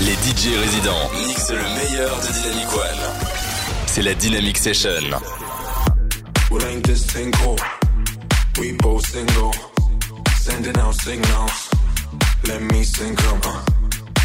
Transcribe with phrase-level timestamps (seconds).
[0.00, 3.24] Les DJ résidents mixent le meilleur de Dynamic One.
[3.86, 5.10] C'est la Dynamic Session.
[6.50, 7.56] Well, ain't this thing cool?
[8.58, 9.52] We both single,
[10.40, 11.70] sending out signals.
[12.46, 13.40] Let me sing them.
[13.44, 13.62] Uh.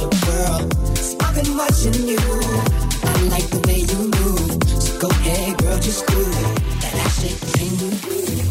[0.00, 0.68] Whirl.
[0.96, 2.18] See, I've been watching you.
[2.18, 4.62] I like the way you move.
[4.82, 6.62] So go ahead, girl, just do it.
[6.80, 7.10] That
[7.52, 8.32] thing you do.
[8.36, 8.41] You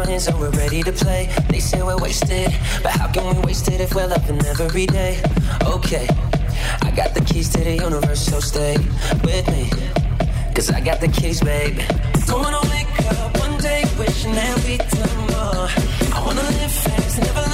[0.00, 1.28] hands and we're ready to play.
[1.50, 2.50] They say we're wasted,
[2.82, 5.20] but how can we waste it if we're loving every day?
[5.64, 6.08] Okay,
[6.80, 8.76] I got the keys to the universe, so stay
[9.22, 9.70] with me.
[10.54, 11.78] Cause I got the keys, babe.
[12.26, 15.68] Don't wanna wake up one day wishing that we'd done more.
[16.16, 17.51] I wanna live fast never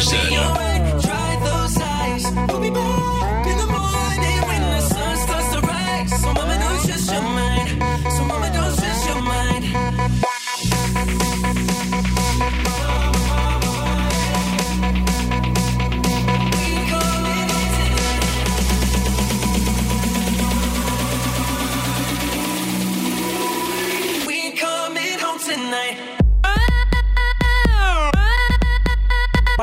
[0.00, 0.33] Session.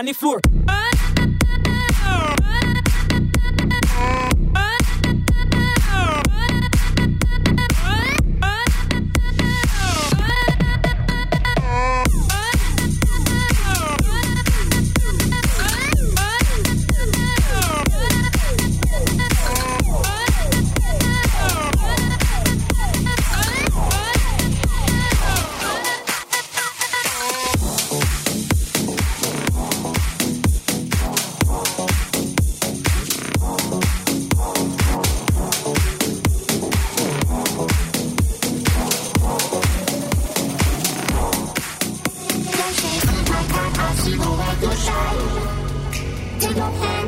[0.01, 0.50] On the floor.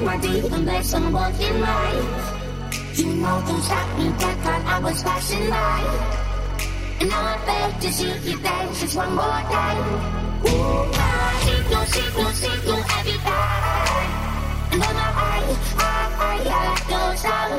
[0.04, 2.04] My and let someone in line.
[2.94, 5.80] You know you shot me that time I was passing by.
[7.00, 9.80] And now I beg to see you dance just one more time.
[10.46, 14.10] Ooh, I see you, see you, see you every time.
[14.72, 15.42] And then I, I,
[15.78, 17.52] I, I, I goes out.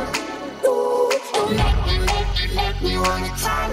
[0.69, 3.73] Ooh, you make me, make me, make me wanna try.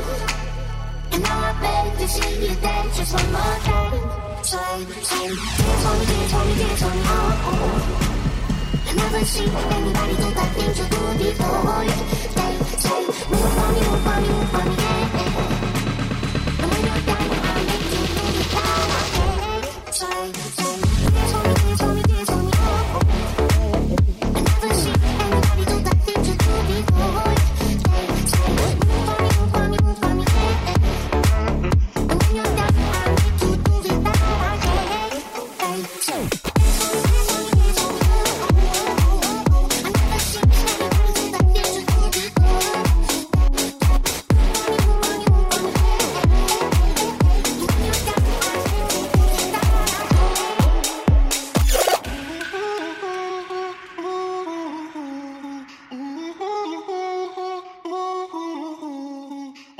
[1.11, 4.43] And now I beg to see you dance just one more time.
[4.43, 8.07] Say, say, dance on me, dance on me, dance on me, oh, oh.
[8.07, 8.30] oh.
[8.93, 11.85] Never seen anybody do that thing you do before.
[12.35, 13.01] Say, say,
[13.31, 15.51] move on me, move on me, move on me, yeah, yeah.
[16.67, 19.31] When you're done, I'll make you move it down, okay?
[19.91, 20.70] Say,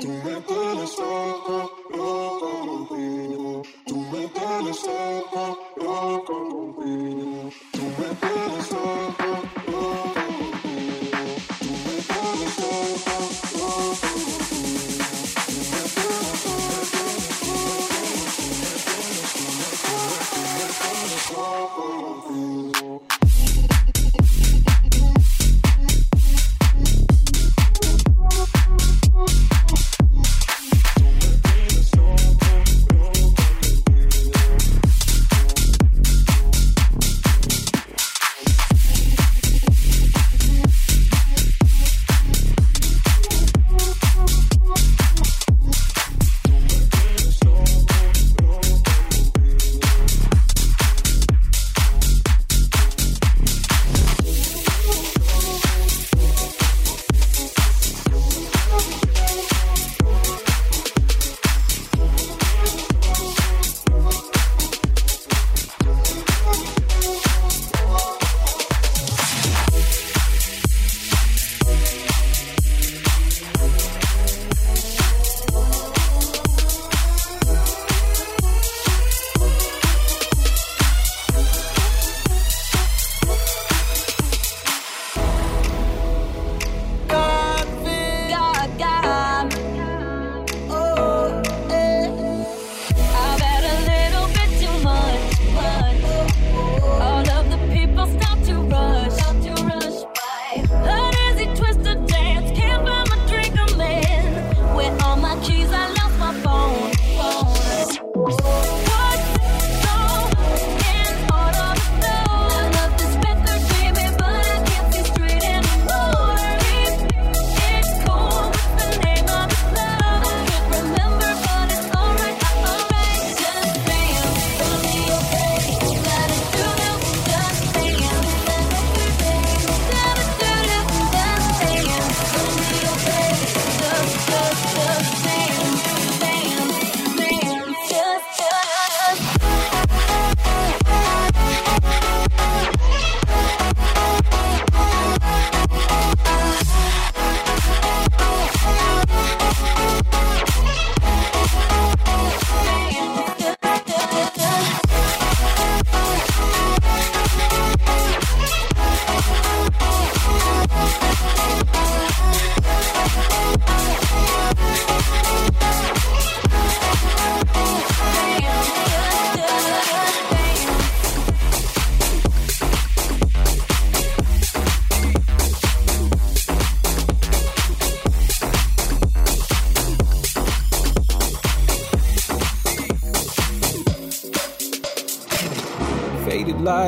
[0.02, 2.01] Do it pones loco, loco.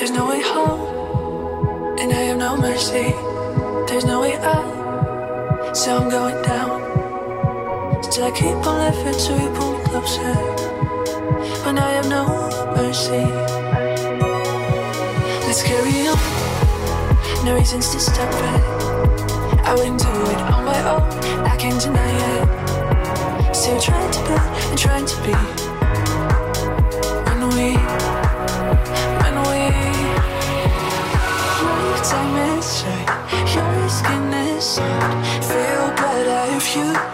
[0.00, 3.12] There's no way home, and I have no mercy.
[3.86, 8.02] There's no way out, so I'm going down.
[8.04, 10.34] Still, I keep on laughing till you pull me closer.
[11.66, 12.24] When I have no
[12.74, 13.26] mercy,
[15.46, 17.44] let's carry on.
[17.44, 19.66] No reasons to stop it.
[19.66, 21.02] I wouldn't do it on my own.
[21.44, 23.54] I can't deny it.
[23.54, 25.69] Still trying to build and trying to be.
[36.76, 37.09] You